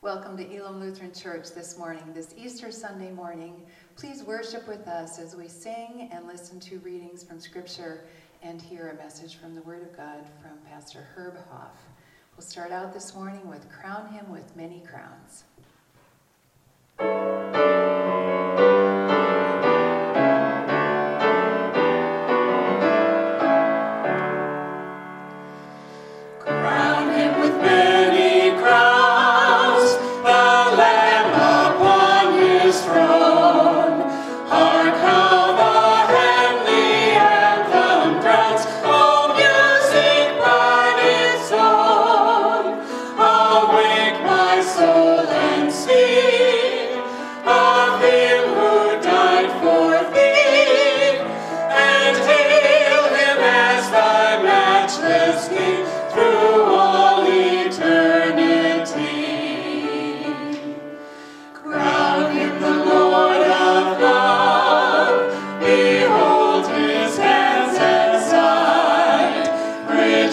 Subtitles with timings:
[0.00, 3.66] Welcome to Elam Lutheran Church this morning, this Easter Sunday morning.
[3.96, 8.04] Please worship with us as we sing and listen to readings from Scripture
[8.40, 11.82] and hear a message from the Word of God from Pastor Herb Hoff.
[12.36, 15.42] We'll start out this morning with Crown Him with Many Crowns.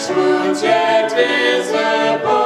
[0.08, 2.45] which would yet visible.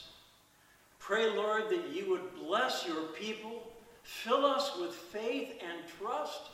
[1.11, 3.63] Pray, Lord, that you would bless your people,
[4.01, 6.51] fill us with faith and trust,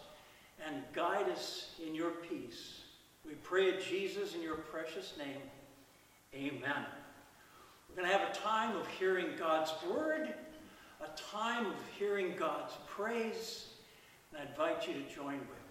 [0.65, 2.81] and guide us in your peace.
[3.23, 5.43] We pray, Jesus, in your precious name.
[6.33, 6.85] Amen.
[7.87, 10.33] We're going to have a time of hearing God's word,
[11.01, 13.67] a time of hearing God's praise,
[14.31, 15.67] and I invite you to join with.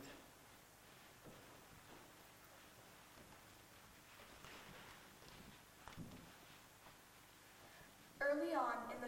[8.20, 9.05] Early on in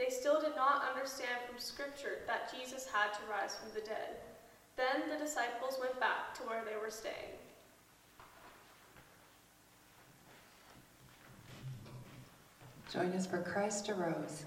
[0.00, 4.16] They still did not understand from Scripture that Jesus had to rise from the dead.
[4.78, 7.36] Then the disciples went back to where they were staying.
[12.90, 14.44] Join us for Christ arose.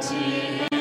[0.00, 0.71] You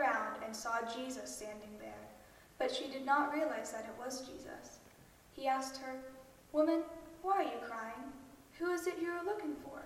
[0.00, 2.08] around and saw Jesus standing there,
[2.58, 4.78] but she did not realize that it was Jesus.
[5.32, 5.96] He asked her,
[6.52, 6.82] Woman,
[7.22, 8.12] why are you crying?
[8.58, 9.82] Who is it you are looking for?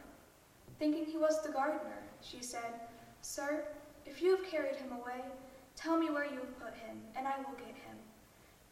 [0.78, 2.80] Thinking he was the gardener, she said,
[3.22, 3.64] Sir,
[4.06, 5.22] if you have carried him away,
[5.76, 7.96] tell me where you have put him, and I will get him.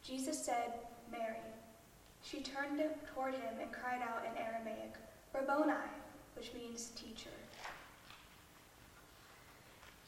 [0.03, 0.73] Jesus said,
[1.11, 1.37] Mary.
[2.21, 2.81] She turned
[3.13, 4.95] toward him and cried out in Aramaic,
[5.33, 5.73] Rabboni,
[6.35, 7.29] which means teacher.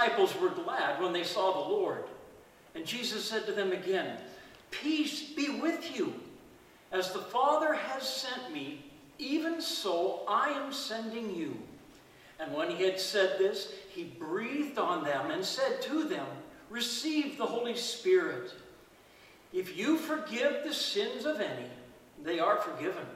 [0.00, 2.04] Disciples were glad when they saw the Lord.
[2.74, 4.16] And Jesus said to them again,
[4.70, 6.14] Peace be with you.
[6.92, 8.84] As the Father has sent me,
[9.18, 11.56] even so I am sending you.
[12.38, 16.26] And when he had said this, he breathed on them and said to them,
[16.70, 18.52] Receive the Holy Spirit.
[19.52, 21.66] If you forgive the sins of any,
[22.22, 23.06] they are forgiven.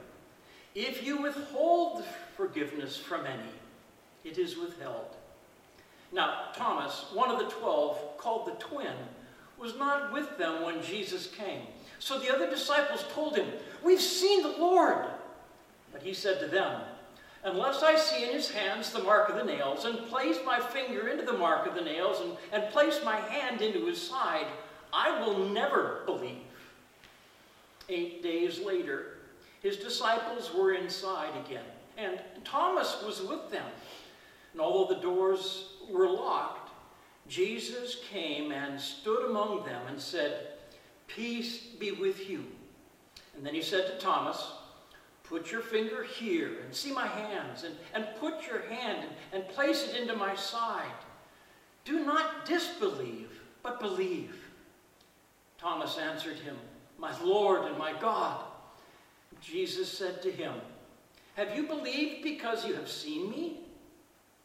[0.74, 2.04] If you withhold
[2.36, 3.42] forgiveness from any,
[4.24, 5.16] it is withheld.
[6.14, 8.94] Now, Thomas, one of the twelve, called the twin,
[9.59, 11.62] was not with them when Jesus came.
[11.99, 13.49] So the other disciples told him,
[13.83, 15.06] We've seen the Lord.
[15.92, 16.83] But he said to them,
[17.42, 21.09] Unless I see in his hands the mark of the nails, and place my finger
[21.09, 24.47] into the mark of the nails, and, and place my hand into his side,
[24.92, 26.38] I will never believe.
[27.88, 29.18] Eight days later,
[29.62, 31.64] his disciples were inside again,
[31.99, 33.66] and Thomas was with them.
[34.52, 36.70] And although the doors were locked,
[37.28, 40.48] Jesus came and stood among them and said,
[41.06, 42.44] Peace be with you.
[43.36, 44.52] And then he said to Thomas,
[45.22, 49.54] Put your finger here and see my hands, and, and put your hand and, and
[49.54, 50.84] place it into my side.
[51.84, 53.30] Do not disbelieve,
[53.62, 54.36] but believe.
[55.58, 56.56] Thomas answered him,
[56.98, 58.44] My Lord and my God.
[59.40, 60.54] Jesus said to him,
[61.36, 63.63] Have you believed because you have seen me?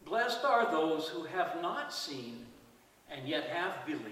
[0.04, 2.46] Blessed are those who have not seen
[3.10, 4.06] and yet have believed.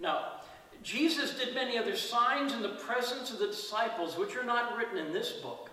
[0.00, 0.40] Now,
[0.82, 4.98] Jesus did many other signs in the presence of the disciples, which are not written
[4.98, 5.70] in this book,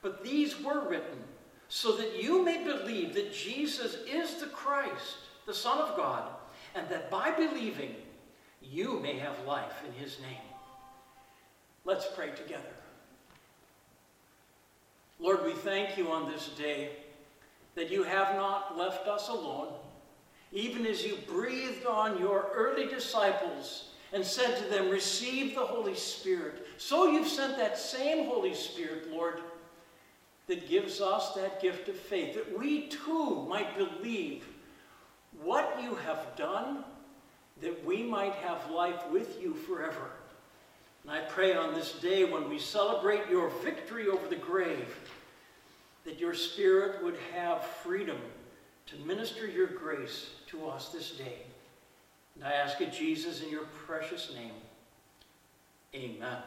[0.00, 1.22] but these were written
[1.68, 6.24] so that you may believe that Jesus is the Christ, the Son of God,
[6.74, 7.94] and that by believing
[8.62, 10.36] you may have life in his name.
[11.84, 12.62] Let's pray together.
[15.20, 16.90] Lord, we thank you on this day
[17.74, 19.72] that you have not left us alone,
[20.52, 25.94] even as you breathed on your early disciples and said to them, Receive the Holy
[25.94, 26.66] Spirit.
[26.78, 29.40] So you've sent that same Holy Spirit, Lord,
[30.46, 34.46] that gives us that gift of faith, that we too might believe
[35.42, 36.84] what you have done,
[37.60, 40.10] that we might have life with you forever.
[41.02, 44.98] And I pray on this day when we celebrate your victory over the grave,
[46.08, 48.16] that your Spirit would have freedom
[48.86, 51.42] to minister your grace to us this day.
[52.34, 54.52] And I ask it, Jesus, in your precious name.
[55.94, 56.38] Amen.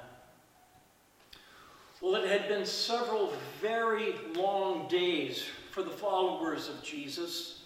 [2.01, 7.65] Well, it had been several very long days for the followers of Jesus.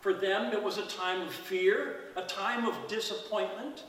[0.00, 3.84] For them, it was a time of fear, a time of disappointment.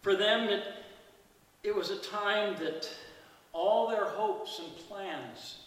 [0.00, 0.64] For them, it,
[1.62, 2.88] it was a time that
[3.52, 5.58] all their hopes and plans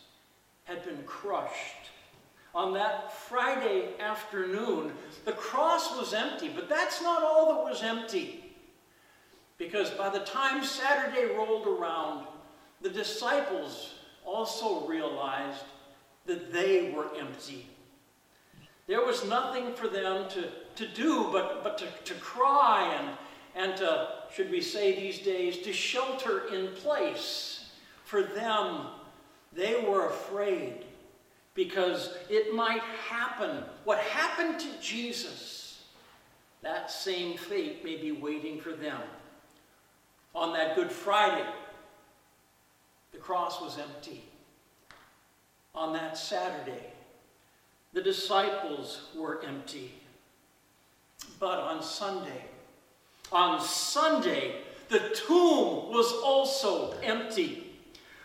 [0.70, 1.90] had been crushed.
[2.54, 4.92] On that Friday afternoon,
[5.26, 8.46] the cross was empty, but that's not all that was empty.
[9.58, 12.28] Because by the time Saturday rolled around,
[12.82, 15.66] the disciples also realized
[16.26, 17.68] that they were empty.
[18.88, 23.10] There was nothing for them to, to do but, but to, to cry and,
[23.56, 27.72] and to, should we say these days, to shelter in place.
[28.06, 28.88] For them,
[29.54, 30.86] they were afraid
[31.56, 33.64] because it might happen.
[33.84, 35.84] What happened to Jesus,
[36.62, 39.02] that same fate may be waiting for them.
[40.36, 41.48] On that Good Friday,
[43.12, 44.24] the cross was empty.
[45.74, 46.94] On that Saturday,
[47.94, 49.94] the disciples were empty.
[51.40, 52.46] But on Sunday,
[53.32, 57.69] on Sunday, the tomb was also empty.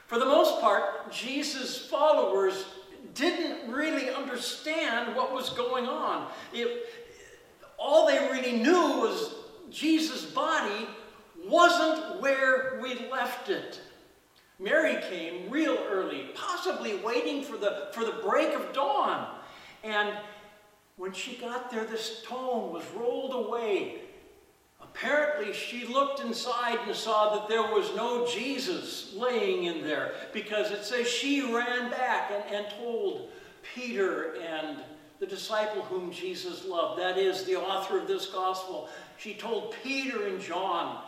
[0.07, 2.65] For the most part, Jesus' followers
[3.15, 6.31] didn't really understand what was going on.
[6.53, 6.87] It,
[7.79, 9.35] all they really knew was
[9.71, 10.87] Jesus' body
[11.47, 13.81] wasn't where we left it.
[14.59, 19.27] Mary came real early, possibly waiting for the, for the break of dawn.
[19.83, 20.17] And
[20.97, 24.04] when she got there, the stone was rolled away.
[24.95, 30.71] Apparently, she looked inside and saw that there was no Jesus laying in there because
[30.71, 33.29] it says she ran back and, and told
[33.75, 34.79] Peter and
[35.19, 40.27] the disciple whom Jesus loved, that is, the author of this gospel, she told Peter
[40.27, 41.03] and John,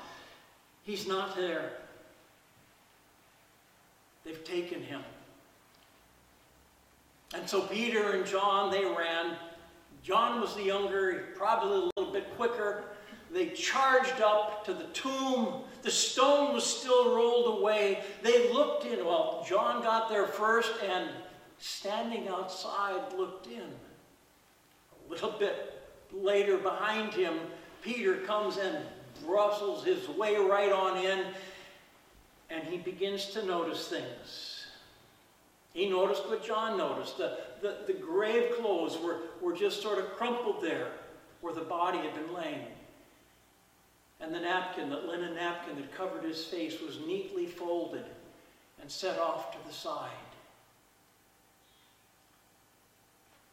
[0.83, 1.72] He's not there.
[4.25, 5.03] They've taken him.
[7.35, 9.35] And so Peter and John, they ran.
[10.05, 12.85] John was the younger, probably a little bit quicker.
[13.33, 15.62] They charged up to the tomb.
[15.83, 18.03] The stone was still rolled away.
[18.23, 19.05] They looked in.
[19.05, 21.09] Well, John got there first and
[21.59, 23.62] standing outside looked in.
[23.62, 27.35] A little bit later behind him,
[27.83, 28.79] Peter comes and
[29.25, 31.25] brustles his way right on in
[32.51, 34.67] and he begins to notice things.
[35.73, 37.19] He noticed what John noticed.
[37.19, 40.93] The, the, the grave clothes were, were just sort of crumpled there
[41.41, 42.67] where the body had been laying.
[44.21, 48.05] And the napkin, the linen napkin that covered his face, was neatly folded
[48.81, 50.11] and set off to the side.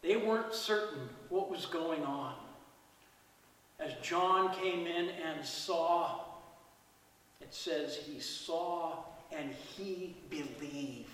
[0.02, 2.36] They weren't certain what was going on.
[3.80, 6.24] As John came in and saw
[7.44, 11.13] it says he saw and he believed.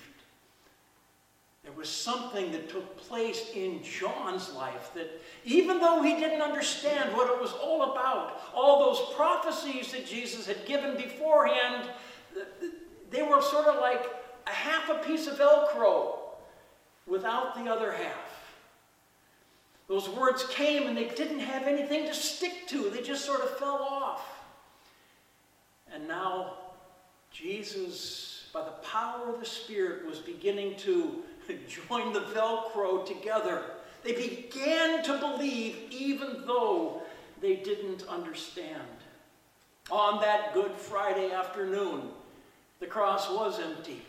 [1.64, 7.14] There was something that took place in John's life that, even though he didn't understand
[7.14, 11.90] what it was all about, all those prophecies that Jesus had given beforehand,
[13.12, 14.10] they were sort of like
[14.48, 16.18] a half a piece of Velcro
[17.06, 18.40] without the other half.
[19.88, 23.58] Those words came and they didn't have anything to stick to, they just sort of
[23.58, 24.22] fell off.
[25.92, 26.54] And now
[27.32, 31.24] Jesus, by the power of the Spirit, was beginning to
[31.68, 33.64] join the Velcro together.
[34.04, 37.02] They began to believe even though
[37.42, 38.82] they didn't understand.
[39.92, 42.10] On that Good Friday afternoon,
[42.80, 44.02] The cross was empty.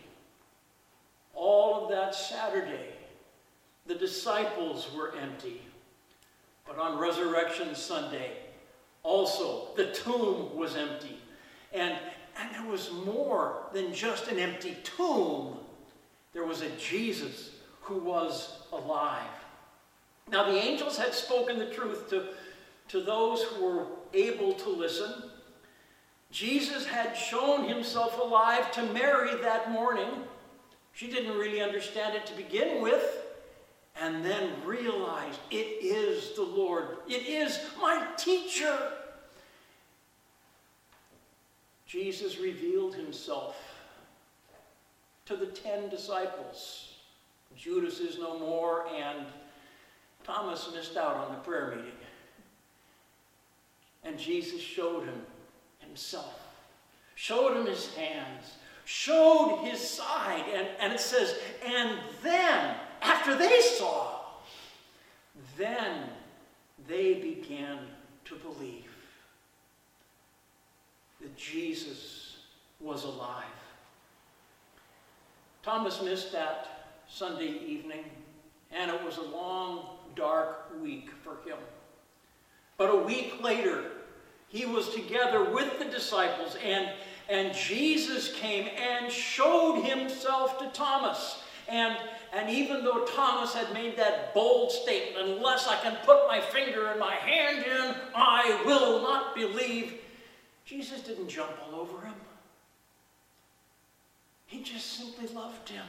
[1.35, 2.91] All of that Saturday,
[3.87, 5.61] the disciples were empty.
[6.67, 8.31] But on Resurrection Sunday,
[9.03, 11.19] also the tomb was empty.
[11.73, 11.99] And,
[12.39, 15.59] and there was more than just an empty tomb.
[16.33, 19.25] There was a Jesus who was alive.
[20.31, 22.29] Now, the angels had spoken the truth to,
[22.89, 25.25] to those who were able to listen.
[26.31, 30.09] Jesus had shown himself alive to Mary that morning.
[30.93, 33.27] She didn't really understand it to begin with,
[34.01, 38.93] and then realized it is the Lord, it is my teacher.
[41.87, 43.70] Jesus revealed himself
[45.31, 46.95] to the ten disciples.
[47.57, 49.25] Judas is no more, and
[50.25, 51.93] Thomas missed out on the prayer meeting.
[54.03, 55.23] And Jesus showed him
[55.79, 56.41] himself,
[57.15, 60.45] showed him his hands, showed his side.
[60.53, 64.23] And, and it says, and then, after they saw,
[65.57, 66.09] then
[66.89, 67.79] they began
[68.25, 68.91] to believe
[71.21, 72.39] that Jesus
[72.81, 73.45] was alive.
[75.71, 76.67] Thomas missed that
[77.09, 78.03] Sunday evening,
[78.73, 81.59] and it was a long, dark week for him.
[82.77, 83.85] But a week later,
[84.49, 86.91] he was together with the disciples, and,
[87.29, 91.41] and Jesus came and showed himself to Thomas.
[91.69, 91.97] And,
[92.33, 96.89] and even though Thomas had made that bold statement, unless I can put my finger
[96.89, 100.01] and my hand in, I will not believe,
[100.65, 102.15] Jesus didn't jump all over him.
[104.51, 105.87] He just simply loved him.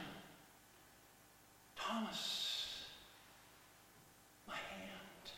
[1.76, 2.84] Thomas,
[4.46, 5.32] my hand,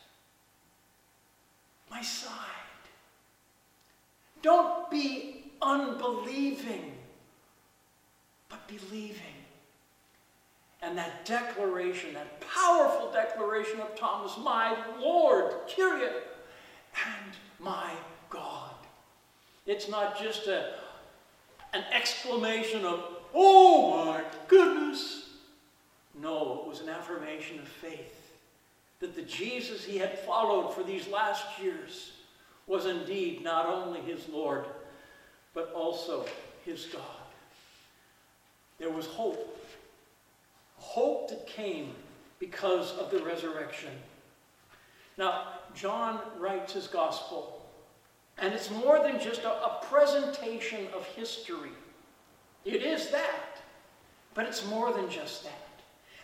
[1.89, 2.31] my side.
[4.43, 6.93] Don't be unbelieving,
[8.47, 9.17] but believing.
[10.83, 17.89] And that declaration, that powerful declaration of Thomas, my Lord, Kyrie, and my
[18.29, 18.75] God.
[19.65, 20.75] It's not just a,
[21.73, 25.29] an exclamation of, oh my goodness.
[26.19, 28.31] No, it was an affirmation of faith
[28.99, 32.13] that the Jesus he had followed for these last years
[32.67, 34.65] was indeed not only his Lord,
[35.53, 36.25] but also
[36.65, 37.01] his God.
[38.79, 39.59] There was hope.
[40.77, 41.91] Hope that came
[42.39, 43.91] because of the resurrection.
[45.17, 45.43] Now,
[45.73, 47.65] John writes his gospel,
[48.37, 51.71] and it's more than just a, a presentation of history.
[52.65, 53.61] It is that,
[54.33, 55.51] but it's more than just that.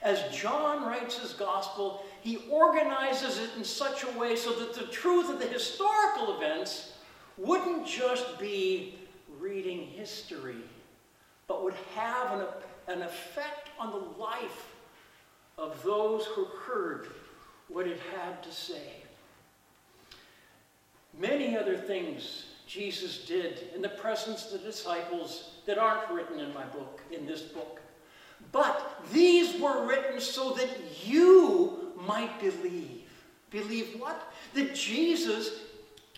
[0.01, 4.87] As John writes his gospel, he organizes it in such a way so that the
[4.87, 6.93] truth of the historical events
[7.37, 8.95] wouldn't just be
[9.39, 10.57] reading history,
[11.47, 12.47] but would have an,
[12.87, 14.73] an effect on the life
[15.59, 17.07] of those who heard
[17.67, 19.03] what it had to say.
[21.19, 26.53] Many other things Jesus did in the presence of the disciples that aren't written in
[26.53, 27.81] my book, in this book.
[28.53, 30.69] But these were written so that
[31.03, 33.09] you might believe.
[33.49, 34.31] Believe what?
[34.53, 35.63] That Jesus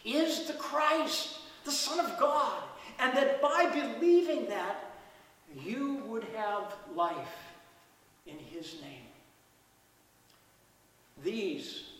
[0.05, 2.61] is the Christ, the Son of God,
[2.99, 4.91] and that by believing that,
[5.59, 7.55] you would have life
[8.27, 9.07] in His name.
[11.23, 11.92] These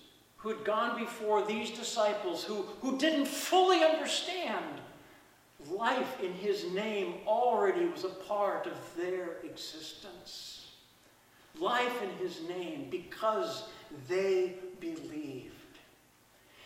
[0.44, 4.66] who had gone before these disciples who, who didn't fully understand
[5.72, 10.68] life in his name already was a part of their existence.
[11.58, 13.70] Life in his name because
[14.10, 15.54] they believed.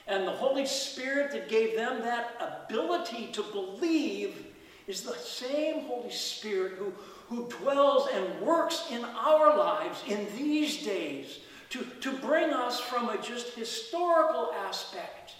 [0.07, 4.43] And the Holy Spirit that gave them that ability to believe
[4.87, 6.93] is the same Holy Spirit who,
[7.27, 13.09] who dwells and works in our lives in these days to, to bring us from
[13.09, 15.33] a just historical aspect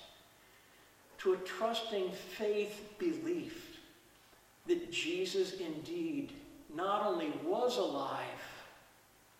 [1.20, 3.78] to a trusting faith belief
[4.68, 6.34] that Jesus indeed
[6.76, 8.22] not only was alive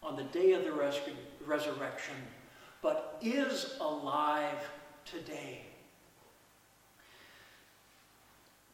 [0.02, 1.00] on the day of the res-
[1.46, 2.16] resurrection,
[2.82, 4.64] but is alive
[5.06, 5.62] today.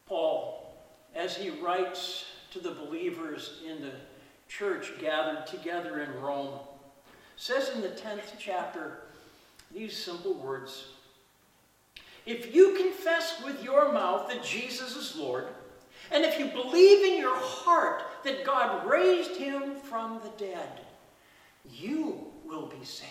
[0.05, 0.75] Paul,
[1.15, 3.93] as he writes to the believers in the
[4.47, 6.59] church gathered together in Rome,
[7.35, 8.99] says in the 10th chapter
[9.73, 10.89] these simple words
[12.25, 15.47] If you confess with your mouth that Jesus is Lord,
[16.11, 20.81] and if you believe in your heart that God raised him from the dead,
[21.71, 23.09] you will be saved.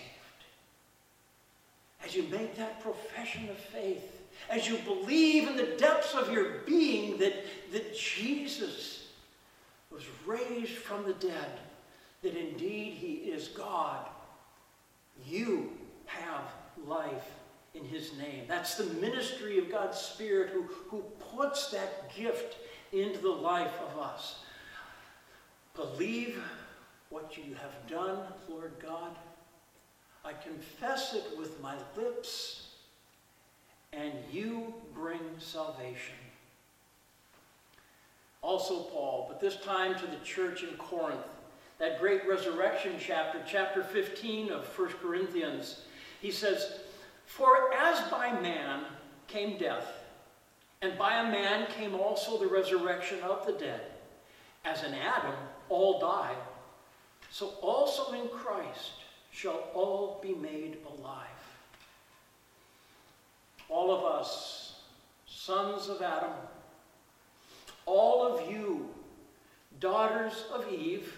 [2.04, 6.58] As you make that profession of faith, as you believe in the depths of your
[6.66, 7.34] being that,
[7.72, 9.08] that Jesus
[9.90, 11.60] was raised from the dead,
[12.22, 14.06] that indeed he is God,
[15.26, 15.72] you
[16.06, 16.44] have
[16.86, 17.30] life
[17.74, 18.44] in his name.
[18.48, 21.02] That's the ministry of God's Spirit who, who
[21.34, 22.56] puts that gift
[22.92, 24.44] into the life of us.
[25.74, 26.42] Believe
[27.10, 29.16] what you have done, Lord God.
[30.24, 32.68] I confess it with my lips,
[33.92, 36.14] and you bring salvation.
[38.42, 41.20] Also, Paul, but this time to the church in Corinth,
[41.82, 45.80] that great resurrection chapter, chapter 15 of 1 Corinthians,
[46.20, 46.78] he says,
[47.26, 48.84] For as by man
[49.26, 49.88] came death,
[50.80, 53.80] and by a man came also the resurrection of the dead,
[54.64, 55.34] as in Adam
[55.68, 56.36] all die,
[57.32, 58.92] so also in Christ
[59.32, 61.26] shall all be made alive.
[63.68, 64.82] All of us,
[65.26, 66.30] sons of Adam,
[67.86, 68.88] all of you,
[69.80, 71.12] daughters of Eve,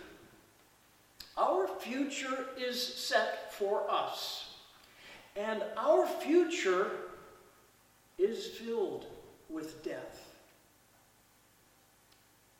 [1.37, 4.55] our future is set for us.
[5.37, 6.91] And our future
[8.19, 9.07] is filled
[9.51, 10.35] with death.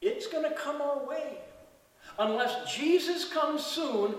[0.03, 1.39] It's going to come our way.
[2.19, 4.17] Unless Jesus comes soon,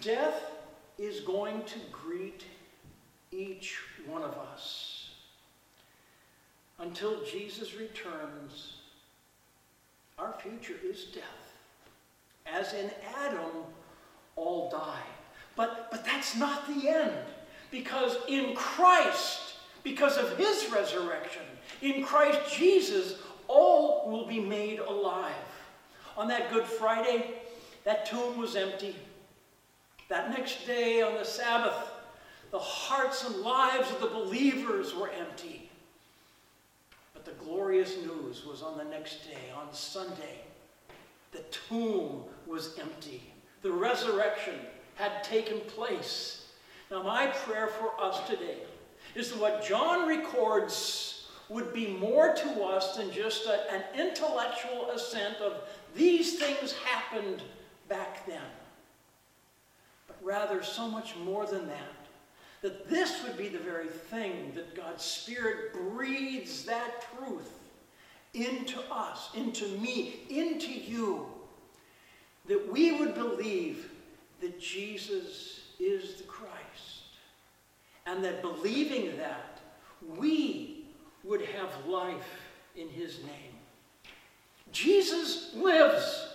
[0.00, 0.50] death
[0.98, 2.44] is going to greet
[3.30, 5.10] each one of us.
[6.78, 8.78] Until Jesus returns,
[10.18, 11.43] our future is death.
[12.46, 12.90] As in
[13.24, 13.50] Adam,
[14.36, 15.02] all die.
[15.56, 17.12] But, but that's not the end.
[17.70, 21.42] Because in Christ, because of his resurrection,
[21.82, 23.16] in Christ Jesus,
[23.48, 25.34] all will be made alive.
[26.16, 27.34] On that Good Friday,
[27.84, 28.94] that tomb was empty.
[30.08, 31.90] That next day on the Sabbath,
[32.50, 35.70] the hearts and lives of the believers were empty.
[37.12, 40.40] But the glorious news was on the next day, on Sunday.
[41.34, 43.34] The tomb was empty.
[43.62, 44.54] The resurrection
[44.94, 46.46] had taken place.
[46.90, 48.58] Now, my prayer for us today
[49.16, 54.90] is that what John records would be more to us than just a, an intellectual
[54.90, 57.42] assent of these things happened
[57.88, 58.40] back then,
[60.06, 62.06] but rather so much more than that.
[62.62, 67.50] That this would be the very thing that God's Spirit breathes that truth
[68.34, 71.26] into us, into me, into you.
[72.46, 73.90] That we would believe
[74.40, 76.60] that Jesus is the Christ.
[78.06, 79.60] And that believing that,
[80.18, 80.84] we
[81.22, 82.42] would have life
[82.76, 83.54] in his name.
[84.72, 86.28] Jesus lives.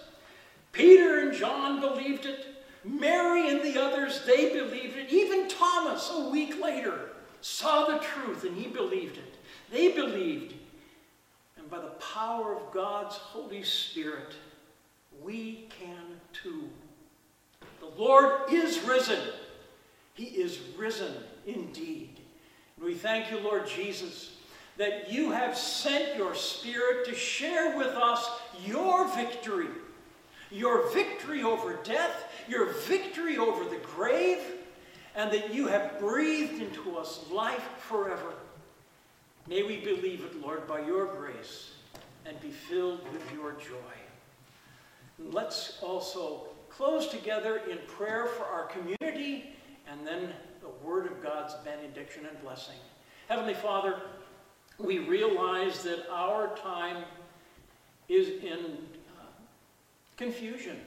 [0.71, 2.47] Peter and John believed it.
[2.83, 5.11] Mary and the others, they believed it.
[5.11, 7.09] Even Thomas, a week later,
[7.41, 9.35] saw the truth and he believed it.
[9.71, 10.53] They believed.
[11.69, 14.33] And by the power of God's Holy Spirit,
[15.21, 16.67] we can too.
[17.79, 19.19] The Lord is risen.
[20.15, 21.13] He is risen
[21.45, 22.19] indeed.
[22.75, 24.37] And we thank you, Lord Jesus,
[24.77, 28.27] that you have sent your Spirit to share with us
[28.65, 29.67] your victory.
[30.51, 34.39] Your victory over death, your victory over the grave,
[35.15, 38.33] and that you have breathed into us life forever.
[39.47, 41.71] May we believe it, Lord, by your grace
[42.25, 43.97] and be filled with your joy.
[45.17, 49.55] Let's also close together in prayer for our community
[49.87, 50.29] and then
[50.61, 52.75] the word of God's benediction and blessing.
[53.27, 54.01] Heavenly Father,
[54.77, 57.03] we realize that our time
[58.07, 58.77] is in
[59.17, 59.23] uh,
[60.15, 60.77] confusion.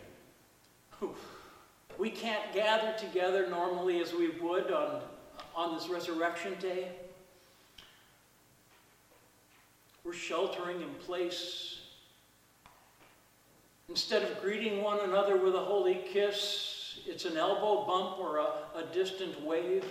[1.99, 5.03] We can't gather together normally as we would on,
[5.55, 6.89] on this resurrection day.
[10.05, 11.81] We're sheltering in place.
[13.89, 18.79] Instead of greeting one another with a holy kiss, it's an elbow bump or a,
[18.79, 19.85] a distant wave.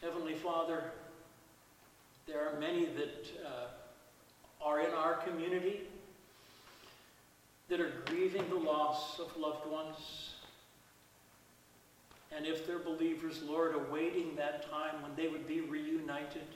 [0.00, 0.84] Heavenly Father,
[2.26, 5.80] there are many that uh, are in our community
[7.68, 10.33] that are grieving the loss of loved ones.
[12.36, 16.46] And if they're believers, Lord, awaiting that time when they would be reunited,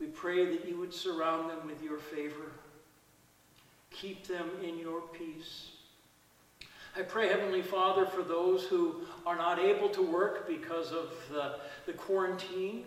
[0.00, 2.52] we pray that you would surround them with your favor.
[3.90, 5.70] Keep them in your peace.
[6.96, 11.56] I pray, Heavenly Father, for those who are not able to work because of the,
[11.86, 12.84] the quarantine,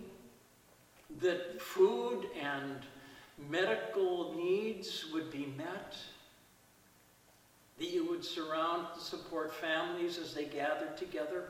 [1.20, 2.78] that food and
[3.50, 5.98] medical needs would be met,
[7.82, 11.46] that you would surround and support families as they gather together.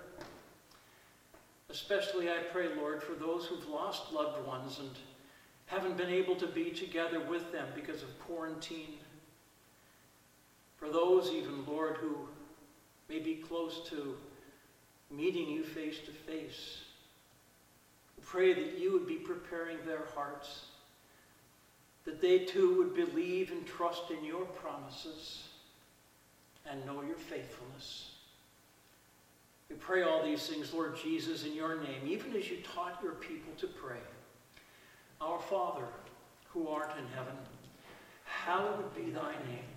[1.70, 4.92] Especially, I pray, Lord, for those who've lost loved ones and
[5.66, 8.96] haven't been able to be together with them because of quarantine.
[10.78, 12.16] For those, even, Lord, who
[13.10, 14.16] may be close to
[15.10, 16.78] meeting you face to face,
[18.24, 20.68] pray that you would be preparing their hearts,
[22.06, 25.50] that they too would believe and trust in your promises
[26.70, 28.12] and know your faithfulness.
[29.70, 33.14] We pray all these things, Lord Jesus, in your name, even as you taught your
[33.14, 34.02] people to pray.
[35.22, 35.86] Our Father,
[36.50, 37.36] who art in heaven,
[38.26, 39.70] hallowed be thy name.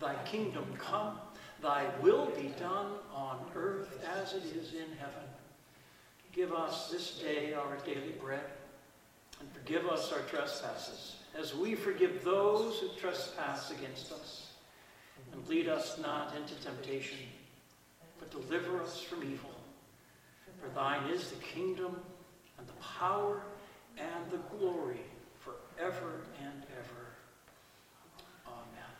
[0.00, 1.18] Thy kingdom come,
[1.60, 5.28] thy will be done on earth as it is in heaven.
[6.32, 8.44] Give us this day our daily bread,
[9.40, 14.49] and forgive us our trespasses, as we forgive those who trespass against us.
[15.32, 17.18] And lead us not into temptation,
[18.18, 19.50] but deliver us from evil.
[20.60, 21.96] For thine is the kingdom,
[22.58, 23.42] and the power,
[23.96, 25.00] and the glory,
[25.38, 27.06] forever and ever.
[28.46, 28.90] Amen.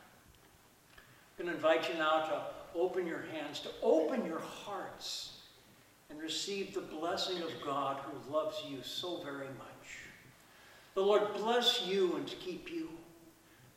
[1.38, 2.42] I'm going to invite you now to
[2.78, 5.40] open your hands, to open your hearts,
[6.08, 9.98] and receive the blessing of God who loves you so very much.
[10.94, 12.88] The Lord bless you and keep you.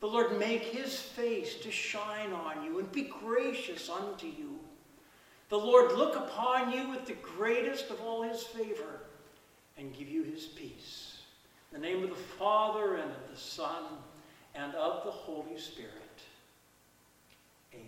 [0.04, 4.58] The Lord make his face to shine on you and be gracious unto you.
[5.48, 9.00] The Lord look upon you with the greatest of all his favor
[9.78, 11.22] and give you his peace.
[11.72, 13.84] In the name of the Father and of the Son
[14.54, 16.20] and of the Holy Spirit.
[17.72, 17.86] Amen.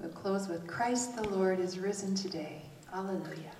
[0.00, 2.60] We'll close with Christ the Lord is risen today.
[2.92, 3.52] Alleluia.